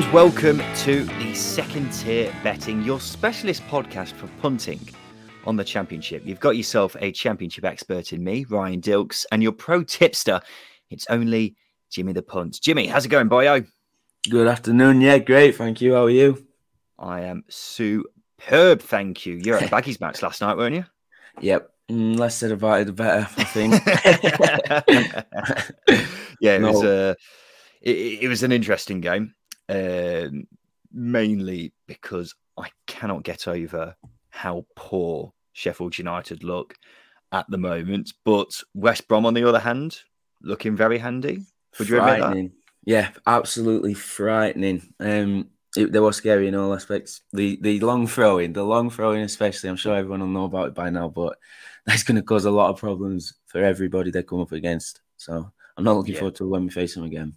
[0.00, 4.80] And welcome to the second tier betting, your specialist podcast for punting
[5.44, 6.22] on the championship.
[6.24, 10.40] You've got yourself a championship expert in me, Ryan Dilks, and your pro tipster.
[10.88, 11.54] It's only
[11.90, 12.62] Jimmy the Punt.
[12.62, 13.66] Jimmy, how's it going, boyo?
[14.30, 15.02] Good afternoon.
[15.02, 15.56] Yeah, great.
[15.56, 15.92] Thank you.
[15.92, 16.46] How are you?
[16.98, 18.80] I am superb.
[18.80, 19.34] Thank you.
[19.34, 20.86] You're at Baggies match last night, weren't you?
[21.42, 21.70] Yep.
[21.90, 23.28] Mm, less said about it, the better.
[23.36, 23.74] I think.
[26.40, 26.72] yeah, it no.
[26.72, 27.10] was a.
[27.10, 27.14] Uh,
[27.82, 29.34] it, it, was an interesting game,
[29.70, 30.46] um,
[30.92, 33.94] mainly because I cannot get over
[34.30, 36.74] how poor Sheffield United look
[37.32, 38.12] at the moment.
[38.24, 40.00] But West Brom, on the other hand,
[40.42, 41.44] looking very handy.
[41.78, 42.50] Would you admit that?
[42.84, 44.92] Yeah, absolutely frightening.
[44.98, 47.20] Um, it, they were scary in all aspects.
[47.32, 49.70] The the long throwing, the long throwing, especially.
[49.70, 51.38] I'm sure everyone will know about it by now, but
[51.86, 55.00] that's going to cause a lot of problems for everybody they come up against.
[55.16, 56.20] So I'm not looking yeah.
[56.20, 57.34] forward to when we face them again.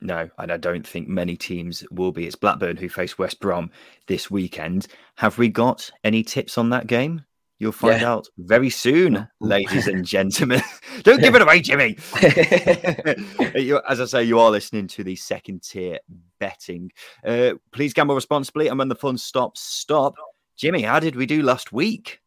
[0.00, 2.26] No, and I don't think many teams will be.
[2.26, 3.70] It's Blackburn who face West Brom
[4.06, 4.88] this weekend.
[5.16, 7.24] Have we got any tips on that game?
[7.58, 8.12] You'll find yeah.
[8.12, 10.60] out very soon, ladies and gentlemen.
[11.02, 11.96] Don't give it away, Jimmy.
[13.88, 15.98] As I say, you are listening to the second tier
[16.38, 16.92] betting.
[17.24, 20.14] Uh, please gamble responsibly, and when the fun stops, stop.
[20.56, 22.20] Jimmy, how did we do last week?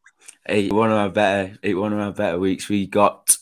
[0.47, 2.67] Hey, one of our better, one of our better weeks.
[2.67, 3.37] We got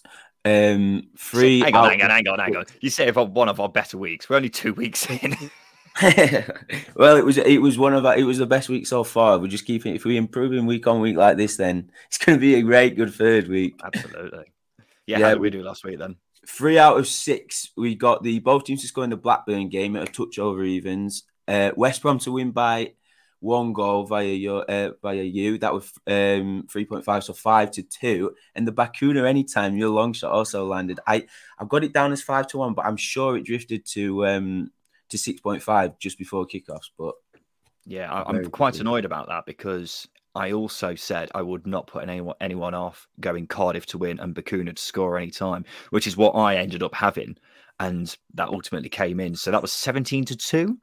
[0.48, 1.59] um three.
[1.59, 2.66] Hang on, hang on, hang on, hang on.
[2.81, 4.30] You say about one of our better weeks.
[4.30, 5.36] We're only two weeks in.
[6.95, 9.39] well, it was it was one of our, it was the best week so far.
[9.39, 12.42] We're just keeping if we improving week on week like this, then it's going to
[12.42, 13.80] be a great good third week.
[13.84, 14.45] Absolutely.
[15.08, 16.17] Yeah, yeah how did we do last week then?
[16.48, 17.72] Three out of six.
[17.76, 20.64] We got the both teams to score in the Blackburn game at a touch over
[20.64, 21.23] evens.
[21.48, 22.93] Uh, West Brom to win by
[23.39, 25.58] one goal via your uh, via you.
[25.58, 28.36] That was um, three point five, so five to two.
[28.55, 30.99] And the Bacuna anytime your long shot also landed.
[31.05, 31.25] I
[31.59, 34.71] I've got it down as five to one, but I'm sure it drifted to um,
[35.09, 36.89] to 6.5 just before kickoffs.
[36.98, 37.15] But
[37.86, 42.04] yeah, I, am quite annoyed about that because I also said I would not put
[42.04, 46.17] anyone, anyone off going Cardiff to win and Bacuna to score any time, which is
[46.17, 47.37] what I ended up having.
[47.80, 49.36] And that ultimately came in.
[49.36, 50.77] So that was 17 to 2.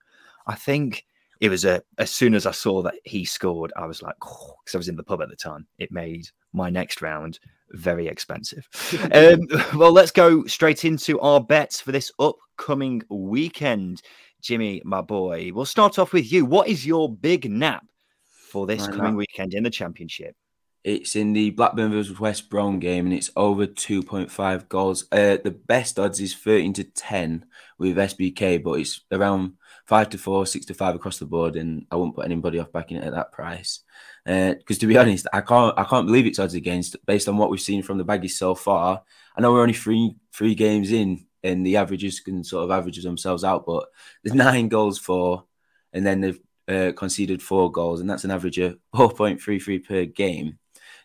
[0.46, 1.04] I think
[1.44, 4.34] it was a, as soon as I saw that he scored, I was like, because
[4.40, 5.66] oh, I was in the pub at the time.
[5.78, 7.38] It made my next round
[7.72, 8.66] very expensive.
[9.12, 9.40] um,
[9.74, 14.00] well, let's go straight into our bets for this upcoming weekend.
[14.40, 16.46] Jimmy, my boy, we'll start off with you.
[16.46, 17.84] What is your big nap
[18.22, 19.16] for this coming nap.
[19.16, 20.34] weekend in the championship?
[20.82, 25.04] It's in the Blackburn versus West Brom game, and it's over 2.5 goals.
[25.12, 27.44] Uh, the best odds is 13 to 10
[27.78, 31.86] with SBK, but it's around five to for, six to five across the board, and
[31.90, 33.80] I won't put anybody off backing it at that price.
[34.24, 37.36] Because uh, to be honest, I can't I can't believe it's odds against based on
[37.36, 39.02] what we've seen from the baggies so far.
[39.36, 43.02] I know we're only three three games in, and the averages can sort of average
[43.02, 43.88] themselves out, but
[44.22, 45.44] there's nine goals for,
[45.92, 50.58] and then they've uh, conceded four goals, and that's an average of 4.33 per game.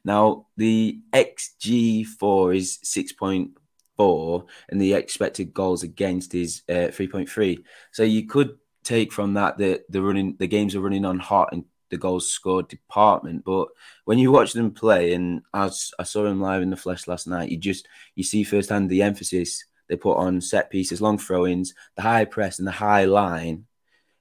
[0.06, 7.61] Now the XG four is 6.4, and the expected goals against is uh, 3.3.
[7.91, 8.57] So you could
[8.89, 12.31] take from that that the running the games are running on hot and the goals
[12.31, 13.44] scored department.
[13.44, 13.67] But
[14.05, 17.28] when you watch them play, and as I saw him live in the flesh last
[17.28, 21.73] night, you just you see firsthand the emphasis they put on set pieces, long throw-ins,
[21.95, 23.66] the high press, and the high line,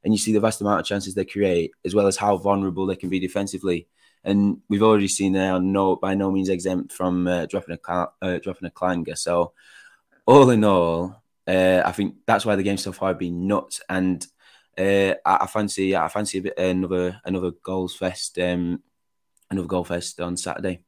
[0.03, 2.87] and you see the vast amount of chances they create, as well as how vulnerable
[2.87, 3.87] they can be defensively.
[4.25, 8.09] And we've already seen they are no by no means exempt from uh, dropping a
[8.23, 9.17] uh, dropping a clanger.
[9.17, 9.53] So
[10.27, 14.27] all in all, uh, I think that's why the game so far been nuts and
[14.79, 18.83] uh, I, I, fancy I fancy a bit another another goals fest um,
[19.51, 20.81] another goal fest on Saturday.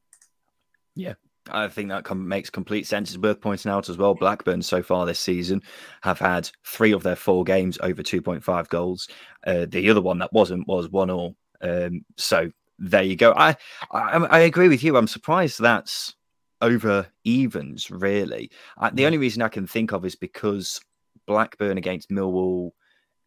[0.95, 1.13] Yeah,
[1.49, 3.09] I think that com- makes complete sense.
[3.09, 4.13] It's worth pointing out as well.
[4.13, 5.61] Blackburn so far this season
[6.01, 9.07] have had three of their four games over 2.5 goals.
[9.45, 11.35] Uh, the other one that wasn't was one all.
[11.61, 13.33] Um, so there you go.
[13.35, 13.55] I,
[13.91, 14.97] I, I agree with you.
[14.97, 16.15] I'm surprised that's
[16.61, 17.89] over evens.
[17.89, 20.81] Really, I, the only reason I can think of is because
[21.27, 22.71] Blackburn against Millwall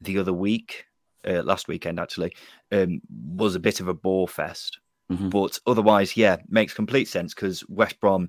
[0.01, 0.87] the other week,
[1.27, 2.35] uh, last weekend actually,
[2.73, 4.79] um, was a bit of a bore fest.
[5.11, 5.29] Mm-hmm.
[5.29, 8.29] But otherwise, yeah, makes complete sense because West Brom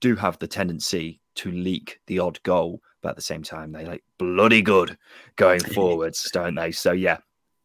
[0.00, 3.84] do have the tendency to leak the odd goal, but at the same time, they
[3.84, 4.96] like bloody good
[5.36, 6.72] going forwards, don't they?
[6.72, 7.18] So yeah,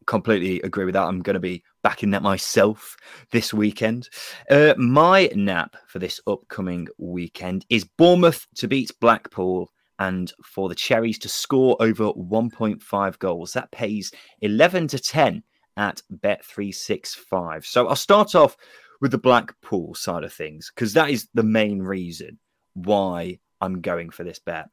[0.06, 1.06] completely agree with that.
[1.06, 2.96] I'm going to be backing that myself
[3.30, 4.08] this weekend.
[4.50, 9.70] Uh, my nap for this upcoming weekend is Bournemouth to beat Blackpool
[10.00, 13.52] and for the Cherries to score over 1.5 goals.
[13.52, 14.10] That pays
[14.40, 15.42] 11 to 10
[15.76, 17.64] at Bet365.
[17.66, 18.56] So I'll start off
[19.00, 22.38] with the Blackpool side of things because that is the main reason
[22.74, 24.68] why I'm going for this bet.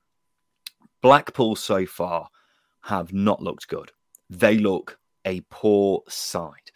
[1.01, 2.29] Blackpool so far
[2.81, 3.91] have not looked good.
[4.29, 6.71] they look a poor side.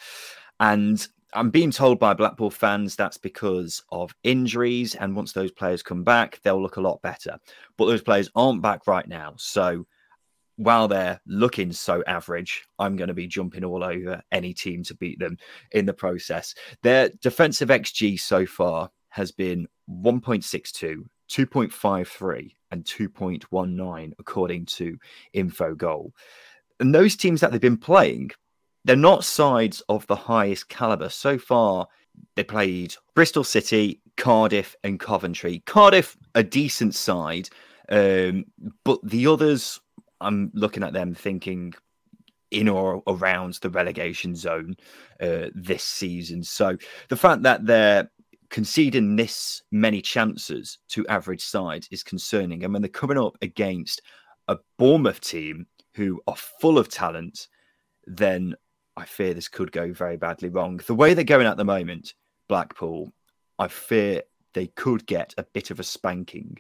[0.60, 4.96] And I'm being told by Blackpool fans that's because of injuries.
[4.96, 7.38] And once those players come back, they'll look a lot better.
[7.78, 9.36] But those players aren't back right now.
[9.38, 9.86] So
[10.58, 14.96] while they're looking so average, I'm going to be jumping all over any team to
[14.96, 15.38] beat them
[15.72, 16.54] in the process.
[16.84, 24.98] Their defensive XG so far has been 1.62, 2.53, and 2.19, according to
[25.36, 26.12] Infogol.
[26.80, 28.32] And those teams that they've been playing,
[28.86, 31.10] they're not sides of the highest caliber.
[31.10, 31.88] So far,
[32.36, 35.64] they played Bristol City, Cardiff, and Coventry.
[35.66, 37.50] Cardiff, a decent side,
[37.90, 38.46] um,
[38.84, 39.80] but the others,
[40.20, 41.74] I'm looking at them thinking
[42.52, 44.76] in or around the relegation zone
[45.22, 46.44] uh, this season.
[46.44, 46.78] So
[47.10, 48.12] the fact that they're
[48.50, 52.64] conceding this many chances to average sides is concerning.
[52.64, 54.02] And when they're coming up against
[54.50, 57.48] a Bournemouth team who are full of talent,
[58.06, 58.56] then
[59.02, 60.80] I fear this could go very badly wrong.
[60.86, 62.14] The way they're going at the moment,
[62.48, 63.12] Blackpool,
[63.58, 64.22] I fear
[64.54, 66.60] they could get a bit of a spanking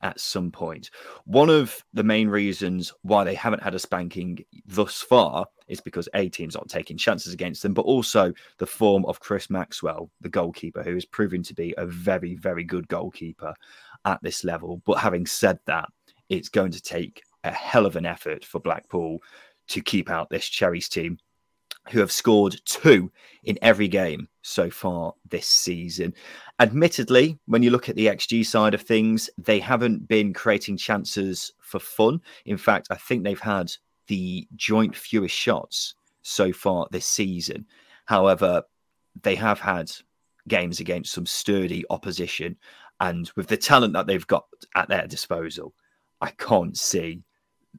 [0.00, 0.88] at some point.
[1.26, 6.08] One of the main reasons why they haven't had a spanking thus far is because
[6.14, 10.30] A teams aren't taking chances against them, but also the form of Chris Maxwell, the
[10.30, 13.52] goalkeeper, who is proving to be a very, very good goalkeeper
[14.06, 14.80] at this level.
[14.86, 15.90] But having said that,
[16.30, 19.18] it's going to take a hell of an effort for Blackpool
[19.68, 21.18] to keep out this Cherries team
[21.90, 23.10] who have scored two
[23.44, 26.14] in every game so far this season.
[26.58, 31.52] Admittedly, when you look at the XG side of things, they haven't been creating chances
[31.60, 32.20] for fun.
[32.46, 33.72] In fact, I think they've had
[34.06, 37.66] the joint fewest shots so far this season.
[38.06, 38.62] However,
[39.22, 39.90] they have had
[40.48, 42.56] games against some sturdy opposition.
[43.00, 44.44] And with the talent that they've got
[44.74, 45.74] at their disposal,
[46.20, 47.24] I can't see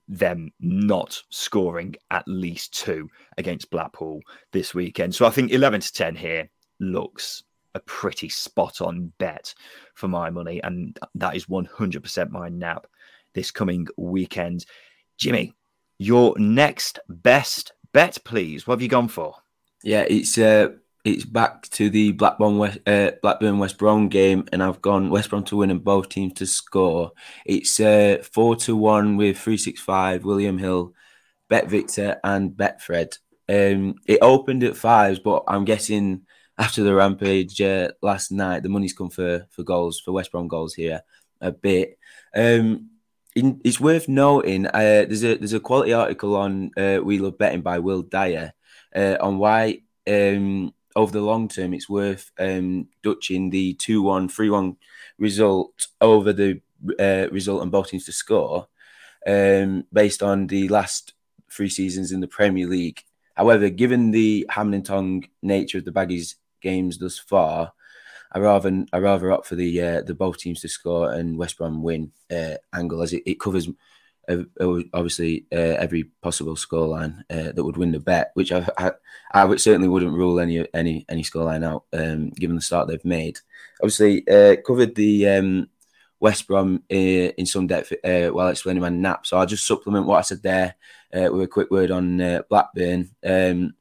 [0.07, 5.15] them not scoring at least two against Blackpool this weekend.
[5.15, 6.49] So I think 11 to 10 here
[6.79, 7.43] looks
[7.75, 9.53] a pretty spot on bet
[9.95, 10.61] for my money.
[10.63, 12.87] And that is 100% my nap
[13.33, 14.65] this coming weekend.
[15.17, 15.53] Jimmy,
[15.97, 18.67] your next best bet, please.
[18.67, 19.35] What have you gone for?
[19.83, 20.69] Yeah, it's uh,
[21.03, 25.29] it's back to the Blackburn West, uh, Blackburn West Brom game, and I've gone West
[25.29, 27.11] Brom to win and both teams to score.
[27.45, 30.93] It's uh, four to one with three six five William Hill,
[31.49, 33.17] Bet Victor, and Betfred.
[33.49, 36.21] Um, it opened at fives, but I'm guessing
[36.57, 40.47] after the rampage uh, last night, the money's come for for goals for West Brom
[40.47, 41.01] goals here
[41.41, 41.97] a bit.
[42.33, 42.91] Um,
[43.35, 44.71] in, it's worth noting uh,
[45.07, 48.53] there's a there's a quality article on uh, We Love Betting by Will Dyer
[48.95, 54.29] uh, on why um, over the long term, it's worth um, dutching the 2 1,
[54.29, 54.77] 3 1
[55.17, 56.61] result over the
[56.99, 58.67] uh, result on both teams to score
[59.27, 61.13] um, based on the last
[61.51, 63.01] three seasons in the Premier League.
[63.35, 67.73] However, given the ham and tongue nature of the Baggies games thus far,
[68.31, 71.57] I rather I rather opt for the uh, the both teams to score and West
[71.57, 73.69] Brom win uh, angle as it, it covers
[74.29, 78.91] obviously uh, every possible scoreline uh, that would win the bet, which I, I,
[79.31, 83.03] I would, certainly wouldn't rule any any any scoreline out um, given the start they've
[83.03, 83.39] made.
[83.81, 85.69] Obviously, uh, covered the um,
[86.19, 90.05] West Brom uh, in some depth uh, while explaining my nap, so I'll just supplement
[90.05, 90.75] what I said there
[91.13, 93.09] uh, with a quick word on Blackburn.
[93.25, 93.73] Um,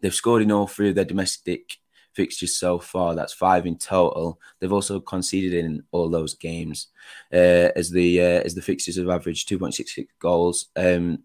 [0.00, 1.78] they've scored in all three of their domestic
[2.18, 3.14] fixtures so far.
[3.14, 4.40] That's five in total.
[4.58, 6.88] They've also conceded in all those games,
[7.32, 10.66] uh, as the uh, as the fixtures have averaged two point six six goals.
[10.74, 11.20] Um,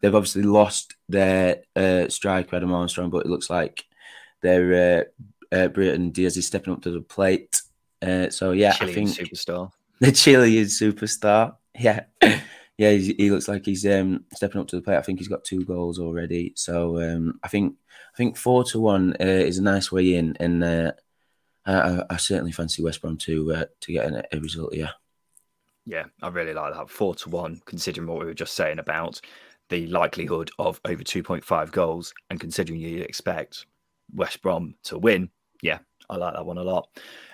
[0.00, 3.84] they've obviously lost their uh, striker Adam Armstrong, but it looks like
[4.42, 7.62] their uh, uh, Brereton Diaz is stepping up to the plate.
[8.02, 9.72] Uh, so yeah, Chilean I think superstar.
[10.00, 11.56] The Chilean superstar.
[11.76, 12.04] Yeah.
[12.78, 14.98] yeah, he looks like he's um, stepping up to the plate.
[14.98, 16.52] I think he's got two goals already.
[16.54, 17.74] So um, I think
[18.18, 20.92] think four to one uh, is a nice way in, and uh,
[21.64, 24.74] I, I, certainly fancy West Brom to uh, to get a, result.
[24.74, 24.90] Yeah,
[25.86, 27.62] yeah, I really like that four to one.
[27.64, 29.20] Considering what we were just saying about
[29.68, 33.66] the likelihood of over two point five goals, and considering you expect
[34.12, 35.30] West Brom to win,
[35.62, 35.78] yeah,
[36.10, 36.88] I like that one a lot.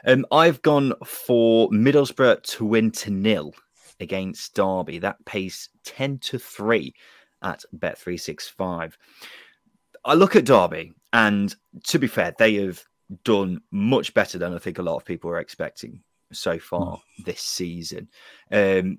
[0.07, 3.55] Um, I've gone for Middlesbrough to win to nil
[4.01, 4.99] against Derby.
[4.99, 6.95] That pays 10 to 3
[7.43, 8.95] at Bet365.
[10.05, 12.85] I look at Derby, and to be fair, they have
[13.25, 17.25] done much better than I think a lot of people were expecting so far mm.
[17.25, 18.09] this season.
[18.51, 18.99] Um,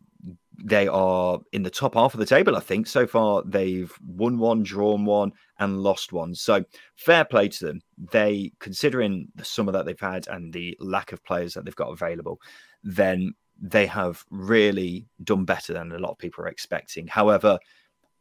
[0.64, 2.88] they are in the top half of the table, I think.
[2.88, 6.34] So far, they've won one, drawn one, and lost one.
[6.34, 6.64] So
[6.96, 7.82] fair play to them.
[8.12, 11.92] They, considering the summer that they've had and the lack of players that they've got
[11.92, 12.40] available,
[12.84, 17.08] then they have really done better than a lot of people are expecting.
[17.08, 17.60] However,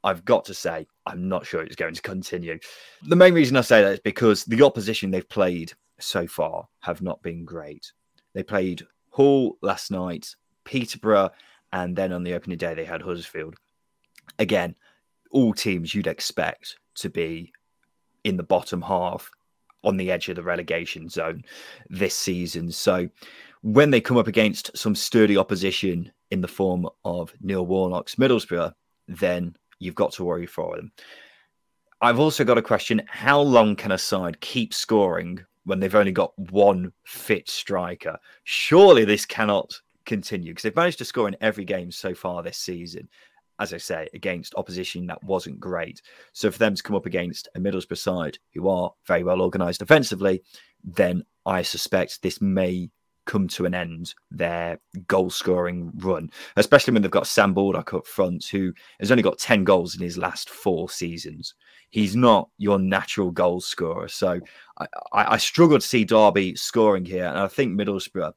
[0.04, 2.58] I've got to say, I'm not sure it's going to continue.
[3.06, 7.02] The main reason I say that is because the opposition they've played so far have
[7.02, 7.90] not been great.
[8.34, 11.30] They played Hull last night, Peterborough,
[11.73, 13.56] and then on the opening day they had Huddersfield.
[14.38, 14.75] Again,
[15.30, 17.52] all teams you'd expect to be
[18.25, 19.30] in the bottom half
[19.82, 21.44] on the edge of the relegation zone
[21.88, 22.70] this season.
[22.70, 23.08] So
[23.62, 28.75] when they come up against some sturdy opposition in the form of Neil Warnock's Middlesbrough,
[29.08, 30.93] then you've got to worry for them.
[32.00, 36.12] I've also got a question how long can a side keep scoring when they've only
[36.12, 38.19] got one fit striker?
[38.45, 39.73] Surely this cannot
[40.04, 43.09] continue because they've managed to score in every game so far this season.
[43.61, 46.02] As I say, against opposition that wasn't great.
[46.33, 49.78] So for them to come up against a Middlesbrough side who are very well organised
[49.78, 50.43] defensively,
[50.83, 52.90] then I suspect this may
[53.26, 54.78] come to an end their
[55.09, 59.38] goal scoring run, especially when they've got Sam Baldock up front, who has only got
[59.38, 61.54] 10 goals in his last four seasons.
[61.90, 64.09] He's not your natural goal scorer.
[64.09, 64.40] So
[64.78, 67.26] I, I, I struggle to see Derby scoring here.
[67.26, 68.33] And I think Middlesbrough,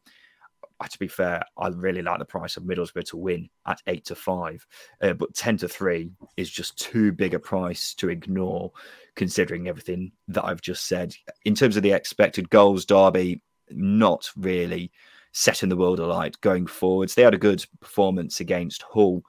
[0.79, 4.05] uh, to be fair, I really like the price of Middlesbrough to win at eight
[4.05, 4.65] to five,
[5.01, 8.71] uh, but 10 to three is just too big a price to ignore
[9.15, 11.15] considering everything that I've just said.
[11.45, 14.91] In terms of the expected goals, Derby not really
[15.31, 17.13] setting the world alight going forwards.
[17.13, 19.21] They had a good performance against Hull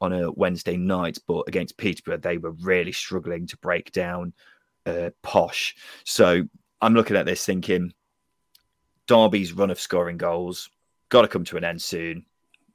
[0.00, 4.32] on a Wednesday night, but against Peterborough, they were really struggling to break down
[4.86, 5.74] uh, Posh.
[6.04, 6.42] So
[6.80, 7.92] I'm looking at this thinking
[9.06, 10.70] Derby's run of scoring goals
[11.08, 12.24] got to come to an end soon.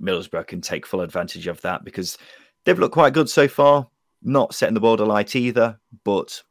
[0.01, 2.17] Middlesbrough can take full advantage of that because
[2.63, 3.87] they've looked quite good so far.
[4.21, 6.41] Not setting the world alight either, but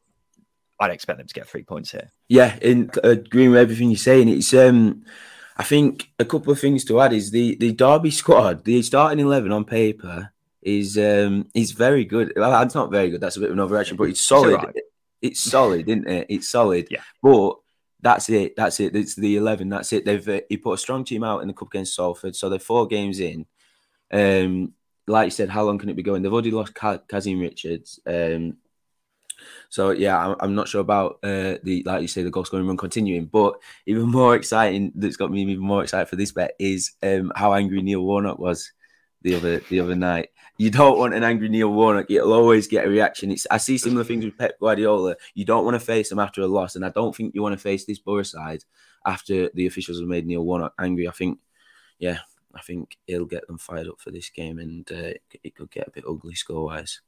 [0.79, 2.09] I'd expect them to get three points here.
[2.27, 5.03] Yeah, in agreeing with everything you're saying, it's um,
[5.57, 9.19] I think a couple of things to add is the the Derby squad, the starting
[9.19, 10.31] eleven on paper
[10.61, 12.33] is um is very good.
[12.35, 13.21] Well, it's not very good.
[13.21, 14.53] That's a bit of an overreaction, but it's solid.
[14.55, 14.75] It's, right.
[15.21, 16.27] it's solid, isn't it?
[16.29, 16.87] It's solid.
[16.89, 17.01] Yeah.
[17.21, 17.55] But
[18.01, 18.55] that's it.
[18.55, 18.95] That's it.
[18.95, 19.69] It's the eleven.
[19.69, 20.05] That's it.
[20.05, 22.59] They've uh, he put a strong team out in the cup against Salford, so they're
[22.59, 23.45] four games in.
[24.11, 24.73] Um,
[25.07, 26.21] like you said, how long can it be going?
[26.21, 27.99] They've already lost Kazim Richards.
[28.05, 28.57] Um,
[29.69, 32.77] so yeah, I'm, not sure about uh, the like you say the goal scoring run
[32.77, 33.55] continuing, but
[33.85, 37.53] even more exciting that's got me even more excited for this bet is um, how
[37.53, 38.71] angry Neil Warnock was
[39.21, 40.29] the other the other night.
[40.57, 42.09] You don't want an angry Neil Warnock.
[42.09, 43.31] You'll always get a reaction.
[43.31, 45.15] It's I see similar things with Pep Guardiola.
[45.33, 47.53] You don't want to face him after a loss, and I don't think you want
[47.53, 48.63] to face this Borough side
[49.05, 51.07] after the officials have made Neil Warnock angry.
[51.07, 51.39] I think,
[51.99, 52.19] yeah,
[52.53, 55.87] I think it'll get them fired up for this game, and uh, it could get
[55.87, 57.01] a bit ugly score wise.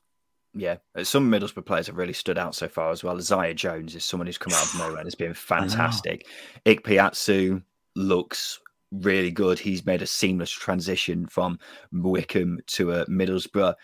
[0.54, 3.18] Yeah, uh, some Middlesbrough players have really stood out so far as well.
[3.18, 6.28] Isaiah Jones is someone who's come out of nowhere and has been fantastic.
[6.66, 7.64] Ikpeazu
[7.96, 8.60] looks
[8.92, 9.60] really good.
[9.60, 11.58] He's made a seamless transition from
[11.94, 13.76] Wycombe to a uh, Middlesbrough.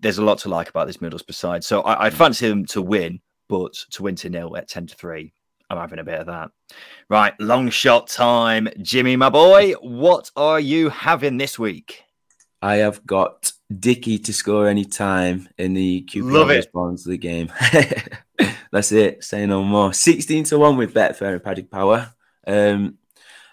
[0.00, 1.64] There's a lot to like about this Middlesbrough side.
[1.64, 4.96] So I, I fancy them to win, but to win to nil at 10 to
[4.96, 5.32] 3.
[5.70, 6.50] I'm having a bit of that.
[7.08, 8.68] Right, long shot time.
[8.82, 12.02] Jimmy, my boy, what are you having this week?
[12.62, 17.52] I have got Dickie to score any time in the QPR response to the game.
[18.72, 19.24] That's it.
[19.24, 19.92] Say no more.
[19.92, 22.12] 16 to 1 with Betfair and Paddy Power.
[22.46, 22.98] Um,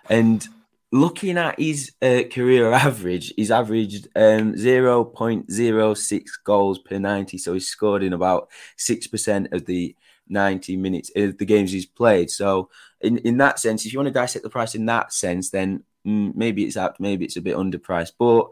[0.09, 0.45] and
[0.91, 7.37] looking at his uh, career average, he's averaged um, 0.06 goals per 90.
[7.37, 9.95] So he's scored in about 6% of the
[10.29, 12.29] 90 minutes of the games he's played.
[12.29, 12.69] So,
[13.01, 15.83] in, in that sense, if you want to dissect the price in that sense, then
[16.05, 18.13] mm, maybe it's apt, maybe it's a bit underpriced.
[18.17, 18.49] But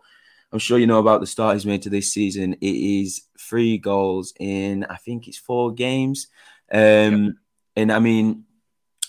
[0.55, 2.53] I'm sure you know about the start he's made to this season.
[2.53, 6.27] It is three goals in, I think it's four games.
[6.71, 6.79] Um,
[7.25, 7.33] yep.
[7.75, 8.45] And I mean,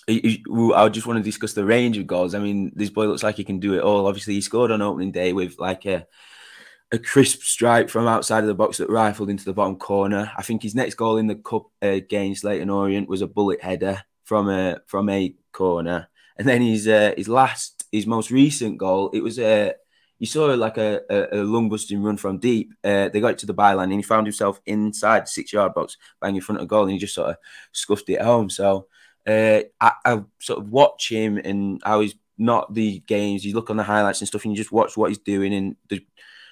[0.09, 2.35] I just want to discuss the range of goals.
[2.35, 4.09] I mean, this boy looks like he can do it all.
[4.09, 6.09] Obviously, he scored on opening day with like a
[6.91, 10.33] a crisp strike from outside of the box that rifled into the bottom corner.
[10.37, 14.03] I think his next goal in the cup against Leyton Orient was a bullet header
[14.25, 19.11] from a from a corner, and then his uh, his last his most recent goal
[19.15, 19.75] it was a
[20.19, 22.73] you saw like a, a, a lung busting run from deep.
[22.83, 25.75] Uh, they got it to the byline and he found himself inside the six yard
[25.75, 27.37] box, bang in front of goal, and he just sort of
[27.73, 28.49] scuffed it home.
[28.49, 28.87] So
[29.27, 33.45] uh, I, I, sort of watch him and how he's not the games.
[33.45, 35.77] You look on the highlights and stuff, and you just watch what he's doing and
[35.89, 36.05] the,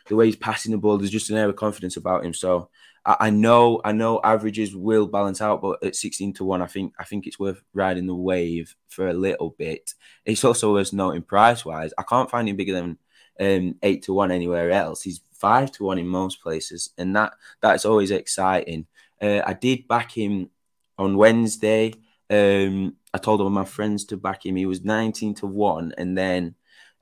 [0.09, 0.99] the way he's passing the ball.
[0.99, 2.35] There's just an air of confidence about him.
[2.35, 2.69] So
[3.05, 6.67] I, I know, I know, averages will balance out, but at 16 to one, I
[6.67, 9.95] think, I think it's worth riding the wave for a little bit.
[10.25, 11.93] It's also worth noting price wise.
[11.97, 12.99] I can't find him bigger than
[13.41, 15.03] um, eight to one anywhere else.
[15.03, 18.87] He's five to one in most places, and that that's always exciting.
[19.21, 20.51] Uh, I did back him
[20.99, 21.95] on Wednesday.
[22.31, 24.57] Um, I told all my friends to back him.
[24.57, 26.55] He was nineteen to one, and then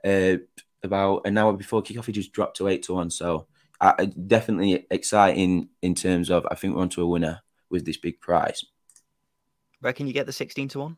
[0.03, 0.37] uh,
[0.83, 3.09] about an hour before kickoff, he just dropped to eight to one.
[3.09, 3.47] So
[3.81, 8.19] uh, definitely exciting in terms of I think we're onto a winner with this big
[8.21, 8.63] prize.
[9.81, 10.97] Reckon you get the 16 to 1?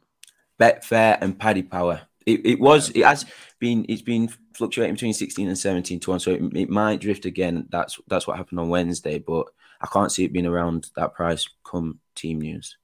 [0.60, 2.02] Betfair and Paddy Power.
[2.26, 3.26] It, it was it has
[3.60, 7.26] been it's been fluctuating between 16 and 17 to 1 so it, it might drift
[7.26, 7.68] again.
[7.70, 9.48] That's that's what happened on Wednesday but
[9.82, 12.78] I can't see it being around that price come team news.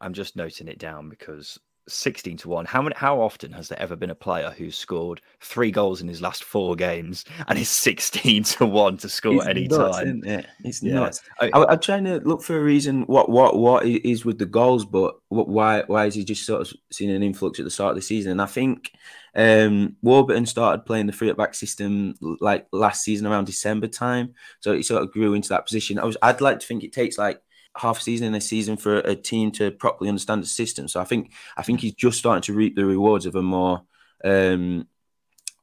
[0.00, 3.78] I'm just noting it down because 16 to 1 how many how often has there
[3.80, 7.68] ever been a player who's scored three goals in his last four games and is
[7.68, 10.46] 16 to 1 to score it's any nuts, time it?
[10.64, 10.94] it's Yeah.
[10.94, 14.46] nuts I- I'm trying to look for a reason what what what is with the
[14.46, 17.70] goals, but what, why why is he just sort of seeing an influx at the
[17.70, 18.32] start of the season?
[18.32, 18.90] And I think
[19.34, 24.34] um, Warburton started playing the three at back system like last season around December time,
[24.60, 25.98] so he sort of grew into that position.
[25.98, 27.40] I was I'd like to think it takes like
[27.76, 30.88] half a season and a season for a team to properly understand the system.
[30.88, 33.82] So I think I think he's just starting to reap the rewards of a more
[34.24, 34.88] um,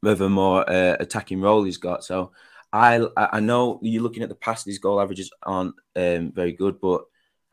[0.03, 2.03] of a more uh, attacking role he's got.
[2.03, 2.31] So
[2.71, 6.79] I I know you're looking at the past; his goal averages aren't um, very good,
[6.81, 7.03] but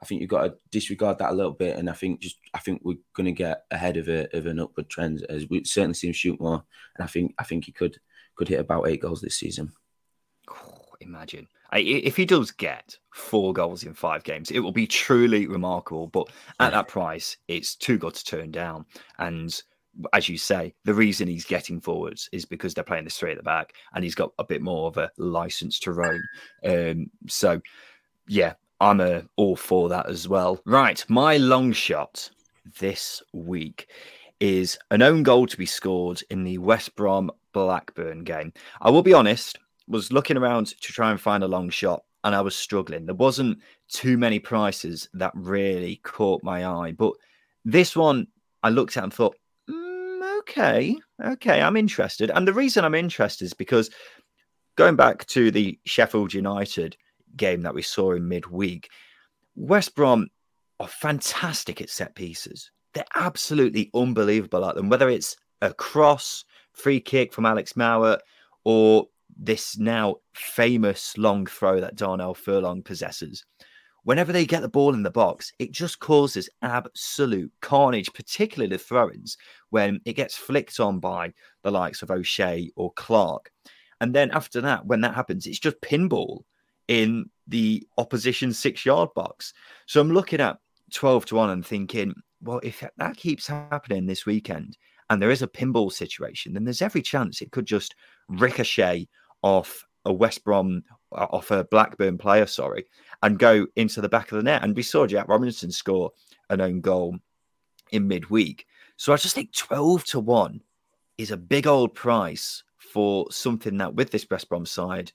[0.00, 1.76] I think you've got to disregard that a little bit.
[1.76, 4.60] And I think just I think we're going to get ahead of a of an
[4.60, 6.64] upward trend as we certainly see him shoot more,
[6.96, 7.98] and I think I think he could
[8.34, 9.72] could hit about eight goals this season.
[11.00, 16.06] imagine if he does get four goals in five games it will be truly remarkable
[16.08, 18.84] but at that price it's too good to turn down.
[19.18, 19.60] And
[20.12, 23.36] as you say the reason he's getting forwards is because they're playing this three at
[23.36, 26.22] the back and he's got a bit more of a license to roam.
[26.64, 27.60] Um so
[28.28, 30.60] yeah i'm uh, all for that as well.
[30.64, 32.30] Right my long shot
[32.78, 33.88] this week
[34.38, 38.52] is an own goal to be scored in the west brom blackburn game.
[38.80, 39.58] I will be honest
[39.90, 43.06] was looking around to try and find a long shot and I was struggling.
[43.06, 47.14] There wasn't too many prices that really caught my eye, but
[47.64, 48.26] this one
[48.62, 49.36] I looked at and thought,
[49.68, 52.30] "Mm, okay, okay, I'm interested.
[52.30, 53.90] And the reason I'm interested is because
[54.76, 56.96] going back to the Sheffield United
[57.36, 58.90] game that we saw in midweek,
[59.54, 60.28] West Brom
[60.78, 62.70] are fantastic at set pieces.
[62.92, 68.20] They're absolutely unbelievable at them, whether it's a cross, free kick from Alex Mowatt,
[68.64, 69.08] or
[69.40, 73.44] this now famous long throw that Darnell Furlong possesses.
[74.04, 78.78] Whenever they get the ball in the box, it just causes absolute carnage, particularly the
[78.78, 79.36] throw ins,
[79.70, 83.50] when it gets flicked on by the likes of O'Shea or Clarke.
[84.00, 86.44] And then after that, when that happens, it's just pinball
[86.88, 89.52] in the opposition six yard box.
[89.86, 90.58] So I'm looking at
[90.92, 94.76] 12 to 1 and thinking, well, if that keeps happening this weekend
[95.10, 97.94] and there is a pinball situation, then there's every chance it could just
[98.28, 99.08] ricochet
[99.42, 102.86] off a West Brom, uh, off a Blackburn player, sorry,
[103.22, 104.62] and go into the back of the net.
[104.62, 106.12] And we saw Jack Robinson score
[106.48, 107.16] an own goal
[107.90, 108.66] in midweek.
[108.96, 110.60] So I just think 12 to 1
[111.18, 115.12] is a big old price for something that with this West Brom side,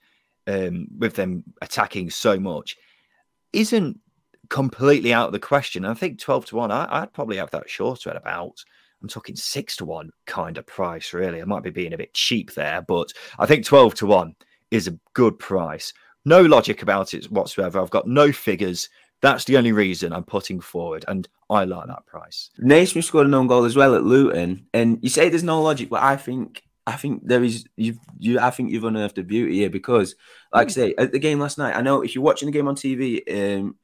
[0.48, 2.78] um, with them attacking so much,
[3.54, 4.00] isn't
[4.50, 5.86] completely out of the question.
[5.86, 8.64] I think 12 to 1, I, would probably have that shorter at about,
[9.02, 11.42] I'm talking 6 to 1 kind of price, really.
[11.42, 14.36] I might be being a bit cheap there, but I think 12 to 1
[14.72, 15.94] is a good price.
[16.26, 17.80] No logic about it whatsoever.
[17.80, 18.90] I've got no figures.
[19.22, 22.50] That's the only reason I'm putting forward, and I like that price.
[22.58, 25.90] Naismith scored an own goal as well at Luton, and you say there's no logic,
[25.90, 27.66] but I think I think there is.
[27.76, 28.40] You've you.
[28.40, 30.16] I think you've unearthed the beauty here because,
[30.54, 32.68] like I say, at the game last night, I know if you're watching the game
[32.68, 33.76] on TV, um,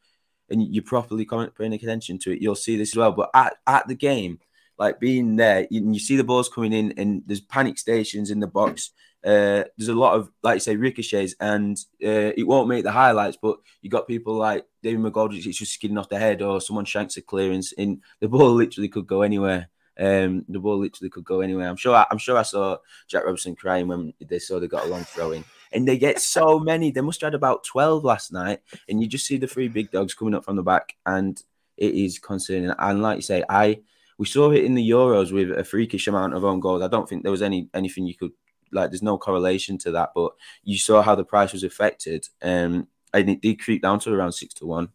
[0.50, 3.12] and you're properly paying attention to it, you'll see this as well.
[3.12, 4.40] But at, at the game,
[4.78, 8.40] like being there, you, you see the balls coming in, and there's panic stations in
[8.40, 8.92] the box.
[9.24, 12.92] Uh, there's a lot of, like you say, ricochets, and uh, it won't make the
[12.92, 16.60] highlights, but you got people like David McGoldrick, it's just skidding off the head, or
[16.60, 19.70] someone shanks a clearance, and the ball literally could go anywhere.
[20.00, 21.68] Um, the ball literally could go anywhere.
[21.68, 21.96] I'm sure.
[21.96, 25.04] I, I'm sure I saw Jack Robinson crying when they saw they got a long
[25.04, 26.90] throw in, and they get so many.
[26.90, 29.92] They must have had about twelve last night, and you just see the three big
[29.92, 31.40] dogs coming up from the back, and
[31.78, 32.72] it is concerning.
[32.80, 33.82] And like you say, I
[34.22, 36.84] we saw it in the Euros with a freakish amount of own goals.
[36.84, 38.30] I don't think there was any anything you could
[38.72, 38.92] like.
[38.92, 43.30] There's no correlation to that, but you saw how the price was affected, um, and
[43.32, 44.90] it did creep down to around six to one.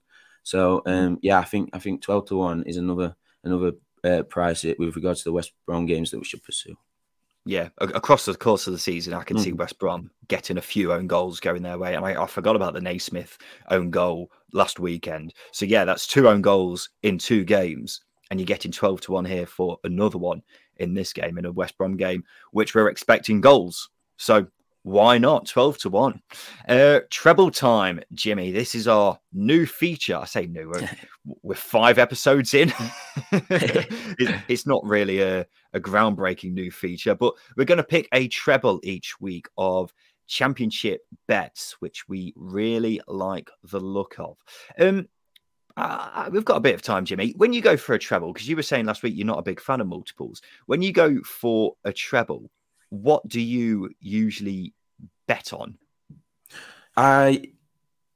[0.45, 3.73] So um, yeah, I think I think twelve to one is another another
[4.05, 6.77] uh, price it with regards to the West Brom games that we should pursue.
[7.45, 9.59] Yeah, across the course of the season, I can see Mhm.
[9.59, 11.97] West Brom getting a few own goals going their way.
[11.97, 13.39] And I, I forgot about the Naismith
[13.71, 15.35] own goal last weekend.
[15.51, 19.25] So yeah, that's two own goals in two games, and you're getting twelve to one
[19.25, 20.43] here for another one
[20.77, 23.91] in this game in a West Brom game, which we're expecting goals.
[24.17, 24.47] So
[24.83, 25.47] why not?
[25.47, 26.23] 12 to 1
[26.69, 28.53] uh treble time jimmy.
[28.53, 30.17] This is our new feature.
[30.17, 30.89] I say new we're,
[31.43, 32.73] we're five episodes in.
[34.19, 38.29] It, it's not really a, a groundbreaking new feature but we're going to pick a
[38.29, 39.93] treble each week of
[40.27, 44.37] championship bets, which we really like the look of.
[44.79, 45.09] Um,
[45.77, 47.35] uh, we've got a bit of time, Jimmy.
[47.37, 49.43] When you go for a treble, because you were saying last week you're not a
[49.43, 50.41] big fan of multiples.
[50.67, 52.51] When you go for a treble,
[52.89, 54.73] what do you usually
[55.27, 55.77] bet on?
[56.97, 57.53] I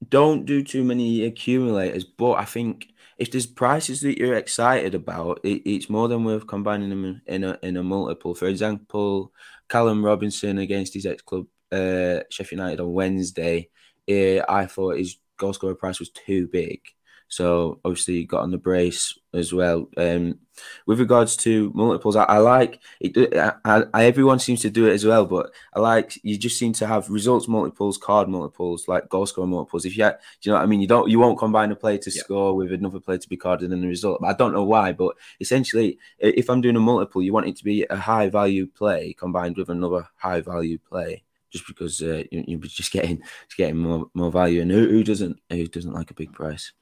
[0.08, 5.40] don't do too many accumulators, but I think if there's prices that you're excited about,
[5.44, 8.34] it, it's more than worth combining them in a in a multiple.
[8.34, 9.32] For example,
[9.68, 13.68] Callum Robinson against his ex club uh, Sheffield United on Wednesday.
[14.10, 16.80] Uh, I thought his goal scorer price was too big.
[17.30, 19.88] So obviously got on the brace as well.
[19.96, 20.40] Um,
[20.86, 23.36] with regards to multiples, I, I like it.
[23.64, 26.72] I, I, everyone seems to do it as well, but I like you just seem
[26.74, 29.84] to have results multiples, card multiples, like goal score multiples.
[29.84, 30.80] If you, do you know what I mean?
[30.80, 32.20] You don't, you won't combine a player to yeah.
[32.20, 34.20] score with another player to be carded in the result.
[34.24, 37.64] I don't know why, but essentially, if I'm doing a multiple, you want it to
[37.64, 42.58] be a high value play combined with another high value play just because uh, you,
[42.58, 44.62] are just getting just getting more more value.
[44.62, 46.72] And who, who, doesn't who doesn't like a big price?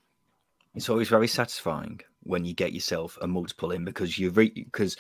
[0.79, 4.97] It's always very satisfying when you get yourself a multiple in because you re- because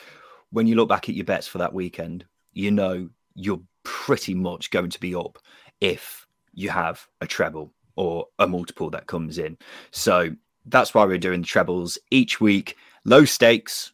[0.50, 4.72] when you look back at your bets for that weekend, you know you're pretty much
[4.72, 5.38] going to be up
[5.80, 9.56] if you have a treble or a multiple that comes in.
[9.92, 10.30] So
[10.66, 12.76] that's why we're doing the trebles each week.
[13.04, 13.92] Low stakes.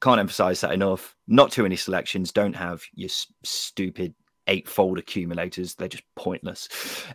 [0.00, 1.16] Can't emphasize that enough.
[1.26, 2.30] Not too many selections.
[2.30, 3.10] Don't have your
[3.42, 4.14] stupid
[4.46, 5.74] eightfold accumulators.
[5.74, 6.68] They're just pointless.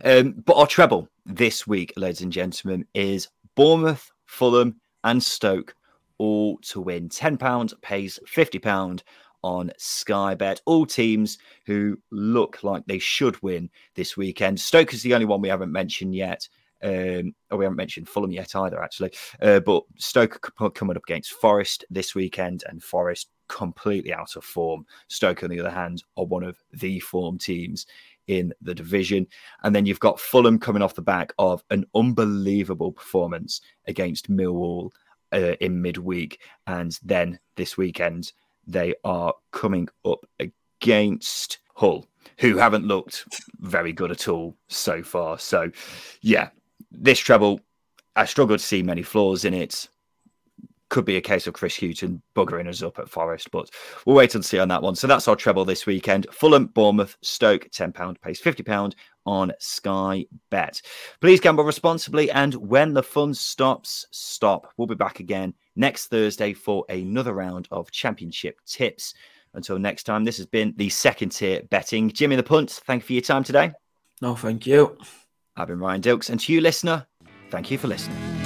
[0.04, 5.74] Um, but our treble this week, ladies and gentlemen, is Bournemouth, Fulham, and Stoke
[6.18, 7.08] all to win.
[7.08, 9.02] £10 pays £50
[9.42, 10.60] on Sky Bet.
[10.66, 14.60] All teams who look like they should win this weekend.
[14.60, 16.48] Stoke is the only one we haven't mentioned yet.
[16.82, 19.12] Um, we haven't mentioned Fulham yet either, actually.
[19.40, 24.86] Uh, but Stoke coming up against Forest this weekend, and Forest completely out of form.
[25.08, 27.86] Stoke, on the other hand, are one of the form teams
[28.26, 29.26] in the division.
[29.62, 34.90] And then you've got Fulham coming off the back of an unbelievable performance against Millwall
[35.32, 36.40] uh, in midweek.
[36.66, 38.32] And then this weekend,
[38.66, 42.06] they are coming up against Hull,
[42.38, 43.26] who haven't looked
[43.58, 45.38] very good at all so far.
[45.38, 45.70] So,
[46.20, 46.50] yeah,
[46.90, 47.60] this treble,
[48.14, 49.88] I struggle to see many flaws in it
[50.92, 53.70] could be a case of Chris Hughton buggering us up at Forest, but
[54.04, 54.94] we'll wait and see on that one.
[54.94, 56.26] So that's our treble this weekend.
[56.30, 58.92] Fulham, Bournemouth, Stoke, £10 pays £50
[59.24, 60.82] on Sky Bet.
[61.22, 64.70] Please gamble responsibly, and when the fun stops, stop.
[64.76, 69.14] We'll be back again next Thursday for another round of championship tips.
[69.54, 72.10] Until next time, this has been the second tier betting.
[72.10, 73.72] Jimmy the Punt, thank you for your time today.
[74.20, 74.98] No, thank you.
[75.56, 77.06] I've been Ryan Dilks, and to you, listener,
[77.50, 78.41] thank you for listening.